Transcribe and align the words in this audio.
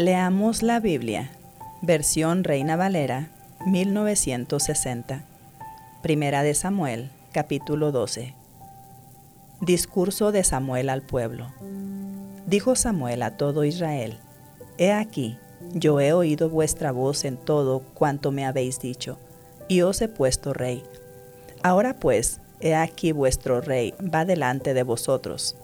Leamos 0.00 0.62
la 0.62 0.80
Biblia, 0.80 1.30
versión 1.82 2.42
Reina 2.42 2.74
Valera, 2.74 3.28
1960. 3.66 5.24
Primera 6.00 6.42
de 6.42 6.54
Samuel, 6.54 7.10
capítulo 7.32 7.92
12. 7.92 8.32
Discurso 9.60 10.32
de 10.32 10.42
Samuel 10.42 10.88
al 10.88 11.02
pueblo. 11.02 11.48
Dijo 12.46 12.76
Samuel 12.76 13.22
a 13.22 13.36
todo 13.36 13.62
Israel, 13.64 14.16
He 14.78 14.90
aquí, 14.90 15.36
yo 15.74 16.00
he 16.00 16.14
oído 16.14 16.48
vuestra 16.48 16.92
voz 16.92 17.26
en 17.26 17.36
todo 17.36 17.80
cuanto 17.92 18.32
me 18.32 18.46
habéis 18.46 18.80
dicho, 18.80 19.18
y 19.68 19.82
os 19.82 20.00
he 20.00 20.08
puesto 20.08 20.54
rey. 20.54 20.82
Ahora 21.62 21.92
pues, 21.92 22.40
he 22.60 22.74
aquí 22.74 23.12
vuestro 23.12 23.60
rey 23.60 23.92
va 24.02 24.24
delante 24.24 24.72
de 24.72 24.82
vosotros. 24.82 25.56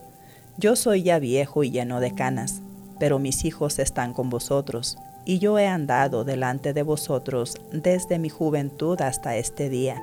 Yo 0.58 0.76
soy 0.76 1.04
ya 1.04 1.18
viejo 1.18 1.64
y 1.64 1.70
lleno 1.70 2.00
de 2.00 2.14
canas 2.14 2.60
pero 2.98 3.18
mis 3.18 3.44
hijos 3.44 3.78
están 3.78 4.12
con 4.12 4.30
vosotros, 4.30 4.98
y 5.24 5.38
yo 5.38 5.58
he 5.58 5.66
andado 5.66 6.24
delante 6.24 6.72
de 6.72 6.82
vosotros 6.82 7.56
desde 7.72 8.18
mi 8.18 8.28
juventud 8.28 9.00
hasta 9.00 9.36
este 9.36 9.68
día. 9.68 10.00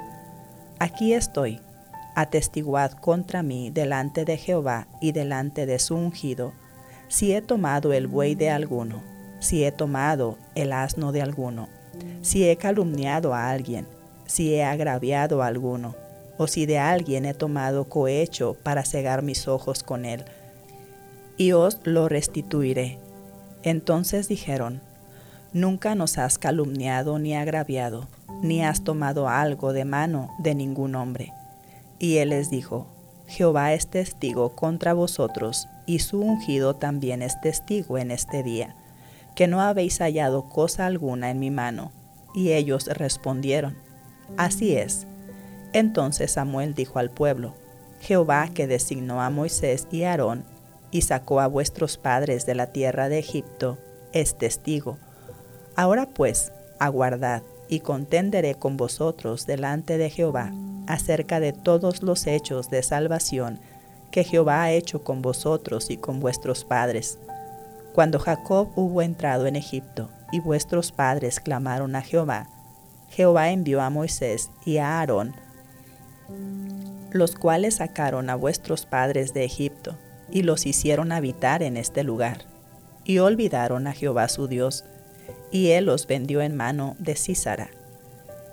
Aquí 0.79 1.13
estoy, 1.13 1.61
atestiguad 2.15 2.91
contra 2.91 3.41
mí 3.41 3.69
delante 3.69 4.25
de 4.25 4.37
Jehová 4.37 4.87
y 5.01 5.13
delante 5.13 5.65
de 5.65 5.79
su 5.79 5.95
ungido, 5.95 6.53
si 7.07 7.33
he 7.33 7.41
tomado 7.41 7.93
el 7.93 8.07
buey 8.07 8.35
de 8.35 8.49
alguno, 8.49 9.01
si 9.39 9.63
he 9.63 9.71
tomado 9.71 10.37
el 10.55 10.73
asno 10.73 11.11
de 11.11 11.21
alguno, 11.21 11.69
si 12.21 12.47
he 12.47 12.55
calumniado 12.57 13.33
a 13.33 13.49
alguien, 13.49 13.87
si 14.25 14.53
he 14.53 14.63
agraviado 14.63 15.41
a 15.41 15.47
alguno, 15.47 15.95
o 16.37 16.47
si 16.47 16.65
de 16.65 16.79
alguien 16.79 17.25
he 17.25 17.33
tomado 17.33 17.85
cohecho 17.85 18.57
para 18.63 18.83
cegar 18.83 19.21
mis 19.21 19.47
ojos 19.47 19.83
con 19.83 20.05
él, 20.05 20.25
y 21.37 21.51
os 21.53 21.79
lo 21.83 22.09
restituiré. 22.09 22.99
Entonces 23.63 24.27
dijeron, 24.27 24.81
Nunca 25.53 25.93
nos 25.93 26.17
has 26.17 26.39
calumniado 26.39 27.19
ni 27.19 27.35
agraviado, 27.35 28.07
ni 28.41 28.63
has 28.63 28.83
tomado 28.83 29.29
algo 29.29 29.71
de 29.71 29.85
mano 29.85 30.31
de 30.39 30.55
ningún 30.55 30.95
hombre. 30.95 31.31
Y 31.99 32.17
él 32.17 32.29
les 32.29 32.49
dijo, 32.49 32.87
Jehová 33.27 33.73
es 33.73 33.87
testigo 33.87 34.55
contra 34.55 34.93
vosotros, 34.93 35.67
y 35.85 35.99
su 35.99 36.19
ungido 36.21 36.75
también 36.75 37.21
es 37.21 37.39
testigo 37.39 37.99
en 37.99 38.09
este 38.09 38.41
día, 38.41 38.75
que 39.35 39.47
no 39.47 39.61
habéis 39.61 39.99
hallado 39.99 40.49
cosa 40.49 40.87
alguna 40.87 41.29
en 41.29 41.39
mi 41.39 41.51
mano. 41.51 41.91
Y 42.33 42.53
ellos 42.53 42.87
respondieron, 42.87 43.77
Así 44.37 44.75
es. 44.75 45.05
Entonces 45.71 46.31
Samuel 46.31 46.73
dijo 46.73 46.97
al 46.97 47.11
pueblo, 47.11 47.53
Jehová 48.01 48.49
que 48.53 48.65
designó 48.67 49.21
a 49.21 49.29
Moisés 49.29 49.87
y 49.91 50.03
Aarón 50.03 50.45
y 50.93 51.01
sacó 51.01 51.41
a 51.41 51.47
vuestros 51.47 51.97
padres 51.97 52.45
de 52.45 52.53
la 52.53 52.67
tierra 52.67 53.09
de 53.09 53.17
Egipto, 53.17 53.79
es 54.13 54.37
testigo. 54.37 54.99
Ahora 55.75 56.07
pues, 56.07 56.53
aguardad 56.79 57.41
y 57.67 57.79
contenderé 57.79 58.53
con 58.53 58.77
vosotros 58.77 59.47
delante 59.47 59.97
de 59.97 60.11
Jehová 60.11 60.53
acerca 60.85 61.39
de 61.39 61.51
todos 61.51 62.03
los 62.03 62.27
hechos 62.27 62.69
de 62.69 62.83
salvación 62.83 63.59
que 64.11 64.23
Jehová 64.23 64.61
ha 64.61 64.71
hecho 64.71 65.03
con 65.03 65.23
vosotros 65.23 65.89
y 65.89 65.97
con 65.97 66.19
vuestros 66.19 66.63
padres. 66.63 67.17
Cuando 67.93 68.19
Jacob 68.19 68.69
hubo 68.75 69.01
entrado 69.01 69.47
en 69.47 69.55
Egipto 69.55 70.11
y 70.31 70.41
vuestros 70.41 70.91
padres 70.91 71.39
clamaron 71.39 71.95
a 71.95 72.01
Jehová, 72.03 72.49
Jehová 73.09 73.49
envió 73.49 73.81
a 73.81 73.89
Moisés 73.89 74.51
y 74.63 74.77
a 74.77 74.99
Aarón, 74.99 75.33
los 77.09 77.35
cuales 77.35 77.77
sacaron 77.77 78.29
a 78.29 78.35
vuestros 78.35 78.85
padres 78.85 79.33
de 79.33 79.43
Egipto 79.43 79.97
y 80.33 80.41
los 80.41 80.65
hicieron 80.65 81.11
habitar 81.11 81.61
en 81.61 81.77
este 81.77 82.03
lugar. 82.03 82.39
Y 83.05 83.19
olvidaron 83.19 83.85
a 83.85 83.93
Jehová 83.93 84.27
su 84.29 84.47
Dios, 84.47 84.83
y 85.51 85.69
él 85.69 85.85
los 85.85 86.07
vendió 86.07 86.41
en 86.41 86.55
mano 86.55 86.95
de 86.97 87.15
Císara, 87.15 87.69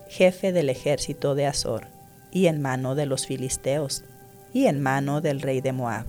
jefe 0.06 0.52
del 0.52 0.68
ejército 0.68 1.34
de 1.34 1.46
Azor, 1.46 1.86
y 2.30 2.46
en 2.46 2.60
mano 2.60 2.94
de 2.94 3.06
los 3.06 3.26
filisteos, 3.26 4.04
y 4.52 4.66
en 4.66 4.82
mano 4.82 5.22
del 5.22 5.40
rey 5.40 5.62
de 5.62 5.72
Moab, 5.72 6.04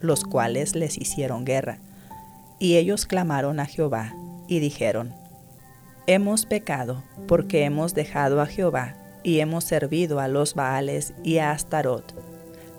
los 0.00 0.22
cuales 0.22 0.76
les 0.76 0.98
hicieron 0.98 1.46
guerra. 1.46 1.78
Y 2.58 2.76
ellos 2.76 3.06
clamaron 3.06 3.58
a 3.58 3.64
Jehová, 3.64 4.14
y 4.48 4.58
dijeron, 4.58 5.14
Hemos 6.06 6.44
pecado, 6.44 7.02
porque 7.26 7.64
hemos 7.64 7.94
dejado 7.94 8.42
a 8.42 8.46
Jehová, 8.46 8.96
y 9.22 9.40
hemos 9.40 9.64
servido 9.64 10.20
a 10.20 10.28
los 10.28 10.54
Baales 10.54 11.14
y 11.24 11.38
a 11.38 11.52
Astarot 11.52 12.35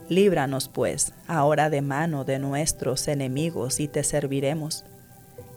Líbranos, 0.09 0.69
pues, 0.69 1.13
ahora 1.27 1.69
de 1.69 1.81
mano 1.81 2.23
de 2.23 2.39
nuestros 2.39 3.07
enemigos 3.09 3.79
y 3.81 3.87
te 3.89 4.03
serviremos. 4.03 4.85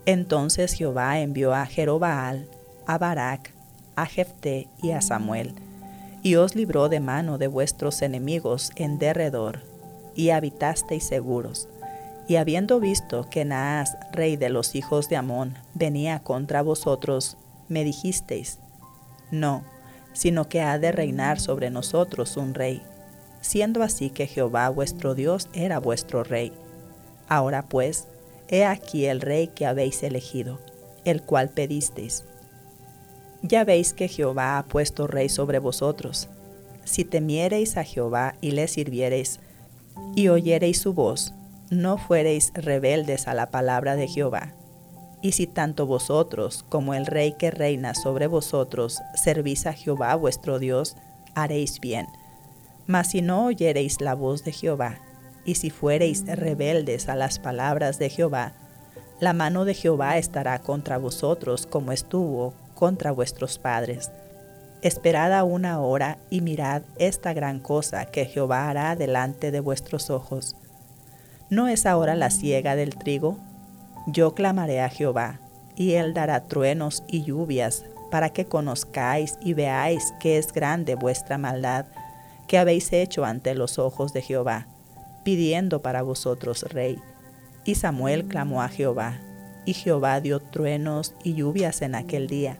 Entonces 0.05 0.73
Jehová 0.73 1.19
envió 1.19 1.53
a 1.53 1.65
Jerobaal, 1.65 2.47
a 2.85 2.97
Barak, 2.97 3.53
a 3.95 4.05
Jefté 4.05 4.67
y 4.81 4.91
a 4.91 5.01
Samuel, 5.01 5.53
y 6.21 6.35
os 6.35 6.55
libró 6.55 6.89
de 6.89 6.99
mano 6.99 7.37
de 7.37 7.47
vuestros 7.47 8.01
enemigos 8.01 8.71
en 8.75 8.99
derredor, 8.99 9.61
y 10.15 10.31
habitasteis 10.31 11.07
seguros. 11.07 11.69
Y 12.27 12.35
habiendo 12.35 12.79
visto 12.79 13.29
que 13.29 13.45
Naas, 13.45 13.97
rey 14.11 14.35
de 14.35 14.49
los 14.49 14.75
hijos 14.75 15.07
de 15.07 15.15
Amón, 15.15 15.57
venía 15.73 16.19
contra 16.19 16.61
vosotros, 16.61 17.37
me 17.69 17.83
dijisteis, 17.83 18.59
no, 19.31 19.63
sino 20.13 20.49
que 20.49 20.61
ha 20.61 20.77
de 20.77 20.91
reinar 20.91 21.39
sobre 21.39 21.69
nosotros 21.69 22.35
un 22.35 22.53
rey 22.53 22.81
siendo 23.41 23.83
así 23.83 24.11
que 24.11 24.27
Jehová 24.27 24.69
vuestro 24.69 25.15
Dios 25.15 25.49
era 25.53 25.79
vuestro 25.79 26.23
rey. 26.23 26.53
Ahora 27.27 27.63
pues, 27.63 28.07
he 28.47 28.65
aquí 28.65 29.05
el 29.05 29.21
rey 29.21 29.47
que 29.47 29.65
habéis 29.65 30.03
elegido, 30.03 30.59
el 31.03 31.23
cual 31.23 31.49
pedisteis. 31.49 32.23
Ya 33.41 33.63
veis 33.63 33.93
que 33.93 34.07
Jehová 34.07 34.57
ha 34.57 34.63
puesto 34.65 35.07
rey 35.07 35.27
sobre 35.27 35.59
vosotros. 35.59 36.29
Si 36.83 37.03
temiereis 37.03 37.77
a 37.77 37.83
Jehová 37.83 38.35
y 38.41 38.51
le 38.51 38.67
sirviereis, 38.67 39.39
y 40.15 40.27
oyereis 40.27 40.79
su 40.79 40.93
voz, 40.93 41.33
no 41.69 41.97
fuereis 41.97 42.51
rebeldes 42.53 43.27
a 43.27 43.33
la 43.33 43.49
palabra 43.49 43.95
de 43.95 44.07
Jehová. 44.07 44.53
Y 45.23 45.33
si 45.33 45.47
tanto 45.47 45.85
vosotros 45.85 46.65
como 46.69 46.93
el 46.93 47.05
rey 47.05 47.33
que 47.37 47.51
reina 47.51 47.95
sobre 47.95 48.27
vosotros 48.27 48.99
servís 49.15 49.65
a 49.65 49.73
Jehová 49.73 50.15
vuestro 50.15 50.59
Dios, 50.59 50.95
haréis 51.33 51.79
bien 51.79 52.07
mas 52.87 53.11
si 53.11 53.21
no 53.21 53.45
oyereis 53.45 54.01
la 54.01 54.15
voz 54.15 54.43
de 54.43 54.51
Jehová, 54.51 54.99
y 55.45 55.55
si 55.55 55.69
fuereis 55.69 56.25
rebeldes 56.25 57.09
a 57.09 57.15
las 57.15 57.39
palabras 57.39 57.99
de 57.99 58.09
Jehová, 58.09 58.53
la 59.19 59.33
mano 59.33 59.65
de 59.65 59.73
Jehová 59.73 60.17
estará 60.17 60.59
contra 60.59 60.97
vosotros 60.97 61.67
como 61.67 61.91
estuvo 61.91 62.53
contra 62.73 63.11
vuestros 63.11 63.59
padres. 63.59 64.11
Esperad 64.81 65.33
aún 65.33 65.65
ahora 65.65 66.17
y 66.31 66.41
mirad 66.41 66.81
esta 66.97 67.33
gran 67.33 67.59
cosa 67.59 68.05
que 68.05 68.25
Jehová 68.25 68.67
hará 68.67 68.95
delante 68.95 69.51
de 69.51 69.59
vuestros 69.59 70.09
ojos. 70.09 70.55
¿No 71.51 71.67
es 71.67 71.85
ahora 71.85 72.15
la 72.15 72.31
siega 72.31 72.75
del 72.75 72.95
trigo? 72.95 73.37
Yo 74.07 74.33
clamaré 74.33 74.81
a 74.81 74.89
Jehová, 74.89 75.39
y 75.75 75.93
él 75.93 76.15
dará 76.15 76.45
truenos 76.45 77.03
y 77.07 77.23
lluvias, 77.23 77.85
para 78.09 78.29
que 78.29 78.45
conozcáis 78.45 79.37
y 79.39 79.53
veáis 79.53 80.13
que 80.19 80.37
es 80.37 80.51
grande 80.51 80.95
vuestra 80.95 81.37
maldad 81.37 81.85
que 82.51 82.57
habéis 82.57 82.91
hecho 82.91 83.23
ante 83.23 83.55
los 83.55 83.79
ojos 83.79 84.11
de 84.11 84.21
Jehová, 84.21 84.67
pidiendo 85.23 85.81
para 85.81 86.01
vosotros 86.01 86.63
rey. 86.63 86.99
Y 87.63 87.75
Samuel 87.75 88.25
clamó 88.25 88.61
a 88.61 88.67
Jehová, 88.67 89.21
y 89.63 89.73
Jehová 89.73 90.19
dio 90.19 90.41
truenos 90.41 91.13
y 91.23 91.35
lluvias 91.35 91.81
en 91.81 91.95
aquel 91.95 92.27
día, 92.27 92.57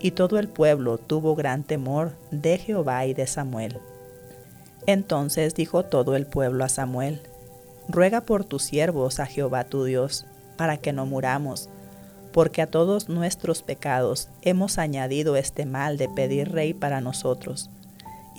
y 0.00 0.10
todo 0.10 0.40
el 0.40 0.48
pueblo 0.48 0.98
tuvo 0.98 1.36
gran 1.36 1.62
temor 1.62 2.16
de 2.32 2.58
Jehová 2.58 3.06
y 3.06 3.14
de 3.14 3.28
Samuel. 3.28 3.78
Entonces 4.86 5.54
dijo 5.54 5.84
todo 5.84 6.16
el 6.16 6.26
pueblo 6.26 6.64
a 6.64 6.68
Samuel, 6.68 7.22
Ruega 7.88 8.22
por 8.22 8.42
tus 8.44 8.64
siervos 8.64 9.20
a 9.20 9.26
Jehová 9.26 9.62
tu 9.62 9.84
Dios, 9.84 10.26
para 10.56 10.76
que 10.76 10.92
no 10.92 11.06
muramos, 11.06 11.68
porque 12.32 12.62
a 12.62 12.66
todos 12.66 13.08
nuestros 13.08 13.62
pecados 13.62 14.28
hemos 14.42 14.76
añadido 14.78 15.36
este 15.36 15.66
mal 15.66 15.98
de 15.98 16.08
pedir 16.08 16.50
rey 16.50 16.74
para 16.74 17.00
nosotros 17.00 17.70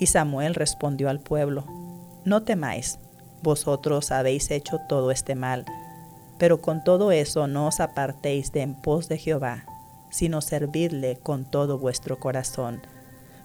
y 0.02 0.06
Samuel 0.06 0.56
respondió 0.56 1.08
al 1.08 1.20
pueblo, 1.20 1.64
No 2.24 2.42
temáis, 2.42 2.98
vosotros 3.40 4.10
habéis 4.10 4.50
hecho 4.50 4.80
todo 4.88 5.12
este 5.12 5.36
mal, 5.36 5.64
Pero 6.38 6.60
con 6.60 6.82
todo 6.82 7.12
eso 7.12 7.46
no 7.46 7.68
os 7.68 7.78
apartéis 7.78 8.50
de 8.50 8.62
en 8.62 8.74
pos 8.74 9.08
de 9.08 9.16
Jehová, 9.16 9.64
sino 10.10 10.40
servidle 10.40 11.18
con 11.22 11.44
todo 11.44 11.78
vuestro 11.78 12.18
corazón. 12.18 12.82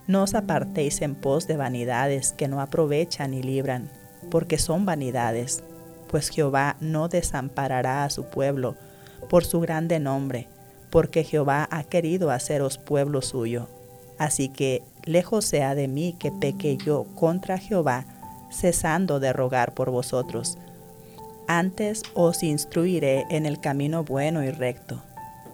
No 0.08 0.24
os 0.24 0.34
apartéis 0.34 1.04
en 1.04 1.14
pos 1.14 1.46
de 1.46 1.58
vanidades 1.58 2.32
que 2.32 2.48
no 2.48 2.60
aprovechan 2.60 3.32
ni 3.32 3.44
libran, 3.44 3.92
porque 4.32 4.58
son 4.58 4.84
vanidades, 4.84 5.64
pues 6.10 6.30
Jehová 6.30 6.76
no 6.80 7.08
desamparará 7.08 8.04
a 8.04 8.10
su 8.10 8.32
pueblo 8.32 8.76
por 9.30 9.46
su 9.46 9.60
grande 9.60 10.00
nombre, 10.00 10.48
porque 10.90 11.24
Jehová 11.24 11.68
ha 11.70 11.84
querido 11.84 12.32
haceros 12.32 12.80
pueblo 12.80 13.22
suyo. 13.22 13.68
Así 14.18 14.50
que 14.50 14.82
lejos 15.08 15.46
sea 15.46 15.76
de 15.76 15.88
mí 15.88 16.16
que 16.18 16.32
peque 16.32 16.78
yo 16.78 17.06
contra 17.16 17.58
Jehová, 17.58 18.06
cesando 18.52 19.20
de 19.20 19.34
rogar 19.34 19.74
por 19.74 19.92
vosotros. 19.92 20.58
Antes 21.48 22.04
os 22.14 22.44
instruiré 22.44 23.26
en 23.30 23.46
el 23.46 23.60
camino 23.60 24.04
bueno 24.04 24.44
y 24.44 24.52
recto. 24.52 25.02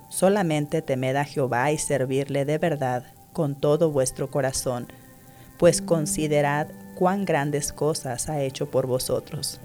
Solamente 0.10 0.82
temed 0.82 1.16
a 1.16 1.26
Jehová 1.26 1.72
y 1.72 1.78
servirle 1.78 2.46
de 2.46 2.58
verdad 2.58 3.04
con 3.32 3.56
todo 3.56 3.92
vuestro 3.92 4.30
corazón, 4.30 4.88
pues 5.58 5.82
considerad 5.82 6.68
cuán 6.96 7.26
grandes 7.26 7.74
cosas 7.74 8.30
ha 8.30 8.42
hecho 8.42 8.70
por 8.70 8.88
vosotros. 8.88 9.60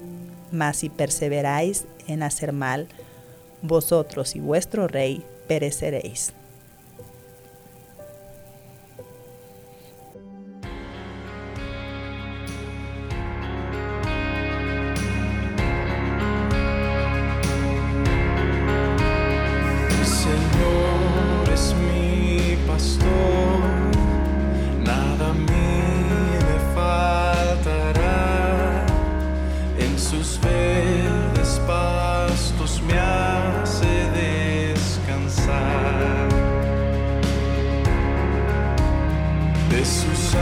Mas 0.51 0.77
si 0.77 0.89
perseveráis 0.89 1.85
en 2.07 2.23
hacer 2.23 2.53
mal, 2.53 2.87
vosotros 3.61 4.35
y 4.35 4.39
vuestro 4.39 4.87
rey 4.87 5.23
pereceréis. 5.47 6.33
This 39.69 40.05
was 40.05 40.35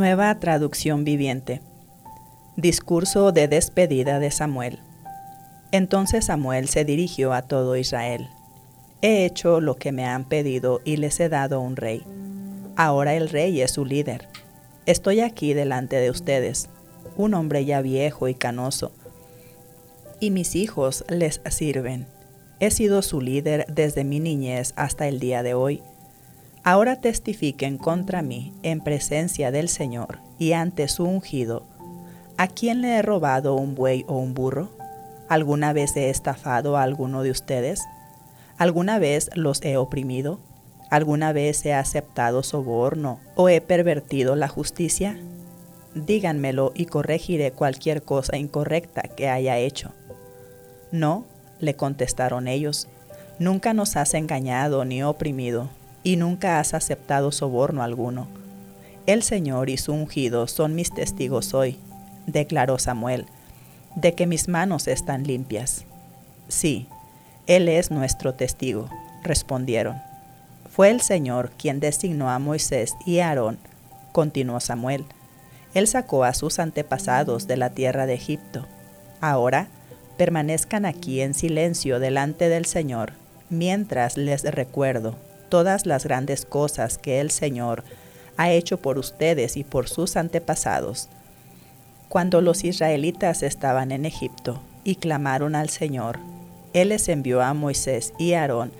Nueva 0.00 0.34
traducción 0.40 1.04
viviente. 1.04 1.60
Discurso 2.56 3.32
de 3.32 3.48
despedida 3.48 4.18
de 4.18 4.30
Samuel. 4.30 4.78
Entonces 5.72 6.24
Samuel 6.24 6.68
se 6.68 6.86
dirigió 6.86 7.34
a 7.34 7.42
todo 7.42 7.76
Israel. 7.76 8.30
He 9.02 9.26
hecho 9.26 9.60
lo 9.60 9.76
que 9.76 9.92
me 9.92 10.06
han 10.06 10.24
pedido 10.24 10.80
y 10.86 10.96
les 10.96 11.20
he 11.20 11.28
dado 11.28 11.60
un 11.60 11.76
rey. 11.76 12.02
Ahora 12.76 13.12
el 13.12 13.28
rey 13.28 13.60
es 13.60 13.72
su 13.72 13.84
líder. 13.84 14.26
Estoy 14.86 15.20
aquí 15.20 15.52
delante 15.52 15.96
de 15.96 16.08
ustedes, 16.08 16.70
un 17.18 17.34
hombre 17.34 17.66
ya 17.66 17.82
viejo 17.82 18.26
y 18.26 18.34
canoso, 18.34 18.92
y 20.18 20.30
mis 20.30 20.56
hijos 20.56 21.04
les 21.10 21.42
sirven. 21.50 22.06
He 22.58 22.70
sido 22.70 23.02
su 23.02 23.20
líder 23.20 23.66
desde 23.68 24.04
mi 24.04 24.18
niñez 24.18 24.72
hasta 24.76 25.08
el 25.08 25.20
día 25.20 25.42
de 25.42 25.52
hoy. 25.52 25.82
Ahora 26.62 26.96
testifiquen 26.96 27.78
contra 27.78 28.20
mí 28.20 28.52
en 28.62 28.80
presencia 28.80 29.50
del 29.50 29.70
Señor 29.70 30.18
y 30.38 30.52
ante 30.52 30.88
su 30.88 31.04
ungido. 31.04 31.62
¿A 32.36 32.48
quién 32.48 32.82
le 32.82 32.96
he 32.96 33.02
robado 33.02 33.54
un 33.54 33.74
buey 33.74 34.04
o 34.08 34.18
un 34.18 34.34
burro? 34.34 34.70
¿Alguna 35.28 35.72
vez 35.72 35.96
he 35.96 36.10
estafado 36.10 36.76
a 36.76 36.82
alguno 36.82 37.22
de 37.22 37.30
ustedes? 37.30 37.80
¿Alguna 38.58 38.98
vez 38.98 39.30
los 39.34 39.62
he 39.62 39.78
oprimido? 39.78 40.38
¿Alguna 40.90 41.32
vez 41.32 41.64
he 41.64 41.72
aceptado 41.72 42.42
soborno 42.42 43.20
o 43.36 43.48
he 43.48 43.62
pervertido 43.62 44.36
la 44.36 44.48
justicia? 44.48 45.18
Díganmelo 45.94 46.72
y 46.74 46.86
corregiré 46.86 47.52
cualquier 47.52 48.02
cosa 48.02 48.36
incorrecta 48.36 49.02
que 49.02 49.30
haya 49.30 49.56
hecho. 49.56 49.92
No, 50.92 51.24
le 51.58 51.74
contestaron 51.74 52.48
ellos, 52.48 52.88
nunca 53.38 53.72
nos 53.72 53.96
has 53.96 54.14
engañado 54.14 54.84
ni 54.84 55.02
oprimido, 55.02 55.70
y 56.02 56.16
nunca 56.16 56.58
has 56.58 56.74
aceptado 56.74 57.32
soborno 57.32 57.82
alguno. 57.82 58.28
El 59.06 59.22
Señor 59.22 59.70
y 59.70 59.76
su 59.76 59.92
ungido 59.92 60.46
son 60.46 60.74
mis 60.74 60.92
testigos 60.92 61.54
hoy, 61.54 61.78
declaró 62.26 62.78
Samuel, 62.78 63.26
de 63.96 64.14
que 64.14 64.26
mis 64.26 64.48
manos 64.48 64.88
están 64.88 65.24
limpias. 65.24 65.84
Sí, 66.48 66.86
Él 67.46 67.68
es 67.68 67.90
nuestro 67.90 68.34
testigo, 68.34 68.88
respondieron. 69.22 70.00
Fue 70.68 70.90
el 70.90 71.00
Señor 71.00 71.50
quien 71.58 71.80
designó 71.80 72.30
a 72.30 72.38
Moisés 72.38 72.94
y 73.04 73.18
a 73.18 73.28
Aarón, 73.28 73.58
continuó 74.12 74.60
Samuel. 74.60 75.04
Él 75.74 75.86
sacó 75.86 76.24
a 76.24 76.34
sus 76.34 76.58
antepasados 76.58 77.46
de 77.46 77.56
la 77.56 77.70
tierra 77.70 78.06
de 78.06 78.14
Egipto. 78.14 78.66
Ahora, 79.20 79.68
permanezcan 80.16 80.84
aquí 80.84 81.20
en 81.20 81.34
silencio 81.34 81.98
delante 81.98 82.48
del 82.48 82.66
Señor, 82.66 83.12
mientras 83.48 84.16
les 84.16 84.42
recuerdo 84.42 85.16
todas 85.50 85.84
las 85.84 86.04
grandes 86.04 86.46
cosas 86.46 86.96
que 86.96 87.20
el 87.20 87.30
Señor 87.30 87.84
ha 88.38 88.50
hecho 88.50 88.78
por 88.78 88.96
ustedes 88.96 89.58
y 89.58 89.64
por 89.64 89.88
sus 89.88 90.16
antepasados. 90.16 91.10
Cuando 92.08 92.40
los 92.40 92.64
israelitas 92.64 93.42
estaban 93.42 93.92
en 93.92 94.06
Egipto 94.06 94.62
y 94.82 94.94
clamaron 94.96 95.54
al 95.54 95.68
Señor, 95.68 96.18
Él 96.72 96.88
les 96.88 97.08
envió 97.10 97.42
a 97.42 97.52
Moisés 97.52 98.14
y 98.18 98.32
Aarón 98.32 98.72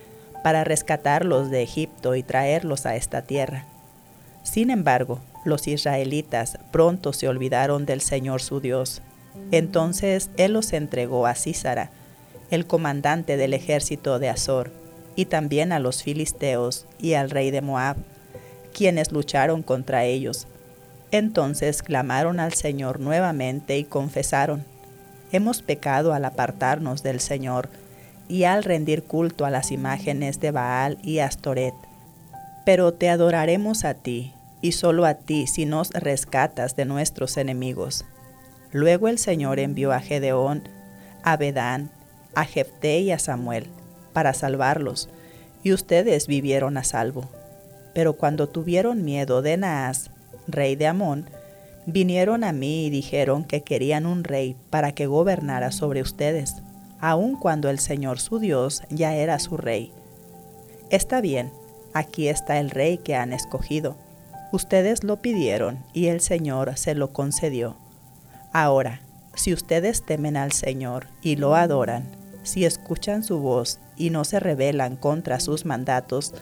para 0.42 0.64
rescatarlos 0.64 1.50
de 1.50 1.62
Egipto 1.62 2.14
y 2.14 2.22
traerlos 2.22 2.86
a 2.86 2.96
esta 2.96 3.20
tierra. 3.20 3.66
Sin 4.42 4.70
embargo, 4.70 5.20
los 5.44 5.68
israelitas 5.68 6.58
pronto 6.70 7.12
se 7.12 7.28
olvidaron 7.28 7.84
del 7.84 8.00
Señor 8.00 8.40
su 8.40 8.60
Dios 8.60 9.02
entonces 9.50 10.30
él 10.36 10.52
los 10.52 10.72
entregó 10.72 11.26
a 11.26 11.34
Císara, 11.34 11.90
el 12.50 12.66
comandante 12.66 13.36
del 13.36 13.54
ejército 13.54 14.18
de 14.18 14.28
Azor, 14.28 14.72
y 15.16 15.26
también 15.26 15.72
a 15.72 15.78
los 15.78 16.02
filisteos 16.02 16.86
y 16.98 17.14
al 17.14 17.30
rey 17.30 17.50
de 17.50 17.62
Moab, 17.62 17.96
quienes 18.72 19.12
lucharon 19.12 19.62
contra 19.62 20.04
ellos. 20.04 20.46
Entonces 21.10 21.82
clamaron 21.82 22.40
al 22.40 22.54
Señor 22.54 23.00
nuevamente 23.00 23.78
y 23.78 23.84
confesaron, 23.84 24.64
Hemos 25.32 25.62
pecado 25.62 26.12
al 26.12 26.24
apartarnos 26.24 27.04
del 27.04 27.20
Señor 27.20 27.68
y 28.28 28.44
al 28.44 28.64
rendir 28.64 29.04
culto 29.04 29.44
a 29.44 29.50
las 29.50 29.70
imágenes 29.70 30.40
de 30.40 30.50
Baal 30.50 30.98
y 31.04 31.20
Astoret. 31.20 31.74
Pero 32.64 32.92
te 32.94 33.08
adoraremos 33.08 33.84
a 33.84 33.94
ti, 33.94 34.32
y 34.60 34.72
solo 34.72 35.06
a 35.06 35.14
ti 35.14 35.46
si 35.46 35.66
nos 35.66 35.90
rescatas 35.90 36.74
de 36.74 36.84
nuestros 36.84 37.36
enemigos. 37.36 38.04
Luego 38.72 39.06
el 39.06 39.18
Señor 39.18 39.60
envió 39.60 39.92
a 39.92 40.00
Gedeón, 40.00 40.68
a 41.22 41.36
Bedán, 41.36 41.90
a 42.34 42.44
Jefté 42.44 43.00
y 43.00 43.12
a 43.12 43.18
Samuel 43.20 43.68
para 44.12 44.34
salvarlos, 44.34 45.08
y 45.62 45.72
ustedes 45.72 46.26
vivieron 46.26 46.76
a 46.76 46.84
salvo. 46.84 47.28
Pero 47.94 48.14
cuando 48.14 48.48
tuvieron 48.48 49.04
miedo 49.04 49.42
de 49.42 49.56
Naas, 49.56 50.10
rey 50.46 50.76
de 50.76 50.86
Amón, 50.86 51.28
vinieron 51.86 52.44
a 52.44 52.52
mí 52.52 52.86
y 52.86 52.90
dijeron 52.90 53.44
que 53.44 53.62
querían 53.62 54.06
un 54.06 54.24
rey 54.24 54.56
para 54.70 54.92
que 54.92 55.06
gobernara 55.06 55.72
sobre 55.72 56.02
ustedes, 56.02 56.56
aun 57.00 57.36
cuando 57.36 57.70
el 57.70 57.78
Señor 57.78 58.20
su 58.20 58.38
Dios 58.38 58.82
ya 58.90 59.14
era 59.14 59.38
su 59.38 59.56
rey. 59.56 59.92
Está 60.90 61.20
bien, 61.20 61.50
aquí 61.92 62.28
está 62.28 62.58
el 62.58 62.70
rey 62.70 62.98
que 62.98 63.16
han 63.16 63.32
escogido. 63.32 63.96
Ustedes 64.52 65.04
lo 65.04 65.22
pidieron 65.22 65.78
y 65.92 66.06
el 66.06 66.20
Señor 66.20 66.76
se 66.76 66.94
lo 66.94 67.12
concedió. 67.12 67.76
Ahora, 68.52 69.00
si 69.34 69.52
ustedes 69.52 70.04
temen 70.04 70.36
al 70.36 70.52
Señor 70.52 71.06
y 71.22 71.36
lo 71.36 71.54
adoran, 71.54 72.04
si 72.42 72.64
escuchan 72.64 73.22
su 73.22 73.38
voz 73.38 73.78
y 73.96 74.10
no 74.10 74.24
se 74.24 74.40
rebelan 74.40 74.96
contra 74.96 75.40
sus 75.40 75.64
mandatos, 75.64 76.34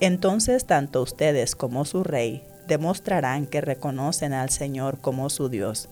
entonces 0.00 0.64
tanto 0.64 1.02
ustedes 1.02 1.56
como 1.56 1.84
su 1.84 2.04
rey 2.04 2.42
demostrarán 2.66 3.46
que 3.46 3.60
reconocen 3.60 4.32
al 4.32 4.50
Señor 4.50 4.98
como 5.00 5.30
su 5.30 5.48
Dios. 5.48 5.88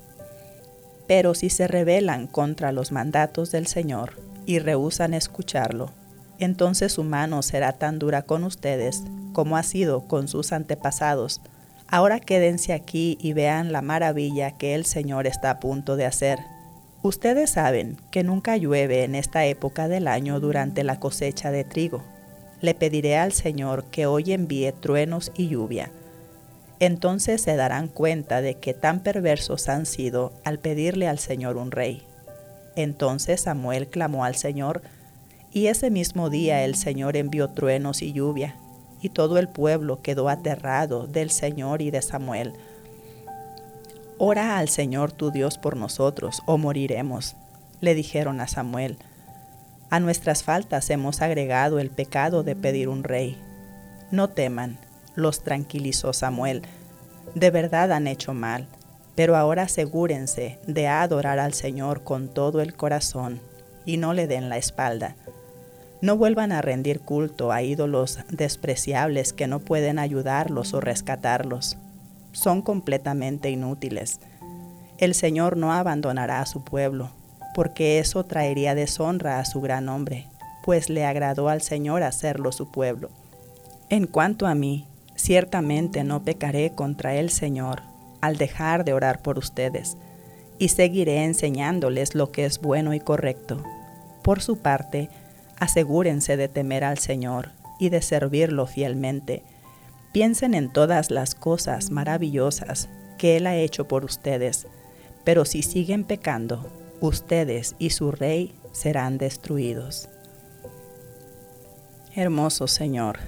Pero 1.06 1.35
si 1.35 1.50
se 1.50 1.66
rebelan 1.68 2.26
contra 2.26 2.73
los 2.73 2.92
mandatos 2.92 3.50
del 3.50 3.66
Señor 3.66 4.12
y 4.45 4.59
rehúsan 4.59 5.14
escucharlo, 5.14 5.90
entonces 6.38 6.92
su 6.92 7.04
mano 7.04 7.42
será 7.42 7.73
tan 7.73 7.99
dura 7.99 8.23
con 8.23 8.45
ustedes 8.45 9.02
como 9.33 9.56
ha 9.56 9.62
sido 9.62 10.06
con 10.06 10.28
sus 10.28 10.52
antepasados, 10.52 11.40
Ahora 11.88 12.18
quédense 12.18 12.73
aquí 12.73 13.16
y 13.21 13.33
vean 13.33 13.71
la 13.71 13.80
maravilla 13.80 14.50
que 14.50 14.75
el 14.75 14.85
Señor 14.85 15.26
está 15.26 15.50
a 15.50 15.61
punto 15.61 15.97
de 15.97 16.04
hacer. 16.04 16.40
Ustedes 17.06 17.50
saben 17.50 17.98
que 18.10 18.25
nunca 18.25 18.56
llueve 18.56 19.04
en 19.04 19.14
esta 19.14 19.46
época 19.46 19.86
del 19.86 20.08
año 20.08 20.40
durante 20.40 20.82
la 20.82 20.98
cosecha 20.98 21.52
de 21.52 21.62
trigo. 21.62 22.02
Le 22.60 22.75
pediré 22.75 23.16
al 23.16 23.30
Señor 23.30 23.84
que 23.92 24.06
hoy 24.06 24.32
envíe 24.32 24.72
truenos 24.72 25.30
y 25.36 25.46
lluvia. 25.46 25.92
Entonces 26.80 27.40
se 27.40 27.54
darán 27.54 27.86
cuenta 27.86 28.40
de 28.40 28.54
que 28.54 28.75
tan 28.75 29.04
perversos 29.04 29.68
han 29.68 29.86
sido 29.86 30.32
al 30.42 30.58
pedirle 30.58 31.06
al 31.06 31.20
Señor 31.20 31.58
un 31.58 31.70
rey. 31.70 32.02
Entonces 32.75 33.42
Samuel 33.42 33.86
clamó 33.86 34.25
al 34.25 34.34
Señor, 34.34 34.82
y 35.52 35.68
ese 35.68 35.92
mismo 35.92 36.28
día 36.28 36.64
el 36.64 36.75
Señor 36.75 37.16
envió 37.16 37.50
truenos 37.50 38.02
y 38.02 38.14
lluvia, 38.14 38.56
y 39.00 39.10
todo 39.10 39.38
el 39.38 39.46
pueblo 39.46 40.02
quedó 40.02 40.28
aterrado 40.28 41.06
del 41.06 41.30
Señor 41.30 41.82
y 41.82 41.92
de 41.92 42.02
Samuel. 42.02 42.54
Ora 44.18 44.58
al 44.58 44.68
Señor 44.68 45.12
tu 45.12 45.30
Dios 45.30 45.58
por 45.58 45.76
nosotros, 45.76 46.42
o 46.46 46.58
moriremos, 46.58 47.37
le 47.80 47.94
dijeron 47.94 48.40
a 48.40 48.49
Samuel. 48.49 48.96
A 49.90 50.00
nuestras 50.00 50.42
faltas 50.42 50.90
hemos 50.90 51.23
agregado 51.23 51.78
el 51.78 51.90
pecado 51.90 52.42
de 52.42 52.56
pedir 52.56 52.88
un 52.88 53.04
rey. 53.04 53.38
No 54.11 54.28
teman, 54.28 54.78
los 55.14 55.42
tranquilizó 55.42 56.12
Samuel. 56.12 56.62
De 57.35 57.50
verdad 57.50 57.92
han 57.92 58.06
hecho 58.06 58.35
mal, 58.35 58.66
pero 59.14 59.37
ahora 59.37 59.64
asegúrense 59.64 60.58
de 60.66 60.88
adorar 60.88 61.38
al 61.38 61.54
Señor 61.54 62.02
con 62.02 62.28
todo 62.28 62.61
el 62.61 62.75
corazón 62.75 63.40
y 63.85 63.96
no 63.96 64.14
le 64.14 64.26
den 64.26 64.49
la 64.49 64.56
espalda 64.56 65.16
no 66.00 66.16
vuelvan 66.16 66.52
a 66.52 66.62
rendir 66.62 67.00
culto 67.00 67.52
a 67.52 67.62
ídolos 67.62 68.20
despreciables 68.28 69.32
que 69.32 69.46
no 69.46 69.61
pueden 69.61 69.99
ayudarlos 69.99 70.75
o 70.75 70.80
rescatarlos. 70.80 71.78
Son 72.37 72.61
completamente 72.61 73.50
inútiles. 73.50 74.21
El 74.99 75.14
Señor 75.14 75.57
no 75.57 75.73
abandonará 75.73 76.40
a 76.40 76.47
su 76.47 76.62
pueblo, 76.62 77.11
porque 77.55 77.99
eso 77.99 78.25
traería 78.25 78.75
deshonra 78.75 79.38
a 79.38 79.45
su 79.45 79.61
gran 79.61 79.87
nombre, 79.87 80.26
pues 80.62 80.90
le 80.90 81.05
agradó 81.05 81.49
al 81.49 81.62
Señor 81.62 82.02
hacerlo 82.02 82.52
su 82.52 82.71
pueblo. 82.71 83.09
En 83.88 84.07
cuanto 84.07 84.47
a 84.47 84.55
mí, 84.55 84.87
ciertamente 85.14 86.05
no 86.05 86.23
pecaré 86.23 86.73
contra 86.75 87.14
el 87.14 87.31
Señor 87.31 87.83
al 88.21 88.37
dejar 88.37 88.85
de 88.85 88.93
orar 88.93 89.23
por 89.23 89.38
ustedes, 89.38 89.97
y 90.59 90.69
seguiré 90.69 91.25
enseñándoles 91.25 92.14
lo 92.14 92.33
que 92.33 92.45
es 92.45 92.61
bueno 92.61 92.93
y 92.93 93.00
correcto. 93.00 93.62
Por 94.23 94.43
su 94.43 94.59
parte, 94.59 95.09
Asegúrense 95.59 96.37
de 96.37 96.49
temer 96.49 96.85
al 96.85 96.99
Señor 96.99 97.50
y 97.78 97.88
de 97.88 98.02
servirlo 98.02 98.66
fielmente. 98.66 99.43
Piensen 100.16 100.54
en 100.54 100.70
todas 100.70 101.11
las 101.11 101.35
cosas 101.35 101.90
maravillosas 101.90 102.88
que 103.18 103.37
Él 103.37 103.46
ha 103.46 103.54
hecho 103.54 103.87
por 103.87 104.02
ustedes, 104.02 104.66
pero 105.25 105.44
si 105.44 105.62
siguen 105.62 106.04
pecando, 106.04 106.70
ustedes 107.02 107.76
y 107.78 107.90
su 107.90 108.12
rey 108.12 108.54
serán 108.73 109.18
destruidos. 109.18 110.08
Hermoso 112.14 112.66
Señor, 112.66 113.18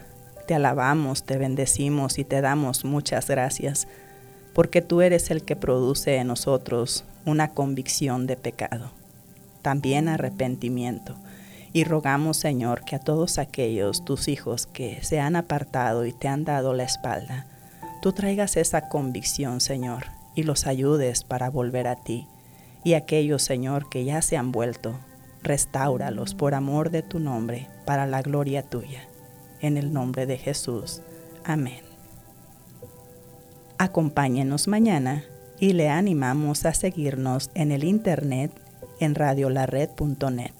te 0.46 0.54
alabamos, 0.54 1.24
te 1.24 1.36
bendecimos 1.36 2.18
y 2.18 2.24
te 2.24 2.40
damos 2.40 2.86
muchas 2.86 3.28
gracias 3.28 3.86
porque 4.54 4.80
tú 4.80 5.02
eres 5.02 5.30
el 5.30 5.42
que 5.42 5.56
produce 5.56 6.16
en 6.16 6.28
nosotros 6.28 7.04
una 7.26 7.50
convicción 7.50 8.26
de 8.26 8.38
pecado, 8.38 8.92
también 9.60 10.08
arrepentimiento. 10.08 11.16
Y 11.72 11.84
rogamos, 11.84 12.36
Señor, 12.36 12.84
que 12.84 12.96
a 12.96 13.00
todos 13.00 13.38
aquellos 13.38 14.04
tus 14.04 14.28
hijos 14.28 14.66
que 14.66 15.02
se 15.02 15.20
han 15.20 15.36
apartado 15.36 16.06
y 16.06 16.12
te 16.12 16.28
han 16.28 16.44
dado 16.44 16.72
la 16.72 16.84
espalda, 16.84 17.46
tú 18.00 18.12
traigas 18.12 18.56
esa 18.56 18.88
convicción, 18.88 19.60
Señor, 19.60 20.06
y 20.34 20.44
los 20.44 20.66
ayudes 20.66 21.24
para 21.24 21.50
volver 21.50 21.86
a 21.86 21.96
ti. 21.96 22.26
Y 22.84 22.94
aquellos, 22.94 23.42
Señor, 23.42 23.88
que 23.90 24.04
ya 24.04 24.22
se 24.22 24.36
han 24.36 24.52
vuelto, 24.52 24.98
restáuralos 25.42 26.34
por 26.34 26.54
amor 26.54 26.90
de 26.90 27.02
tu 27.02 27.18
nombre, 27.18 27.68
para 27.84 28.06
la 28.06 28.22
gloria 28.22 28.62
tuya. 28.62 29.02
En 29.60 29.76
el 29.76 29.92
nombre 29.92 30.26
de 30.26 30.38
Jesús. 30.38 31.02
Amén. 31.44 31.82
Acompáñenos 33.78 34.68
mañana 34.68 35.24
y 35.60 35.72
le 35.72 35.88
animamos 35.88 36.64
a 36.64 36.74
seguirnos 36.74 37.50
en 37.54 37.72
el 37.72 37.84
internet 37.84 38.52
en 39.00 39.14
radiolared.net. 39.14 40.57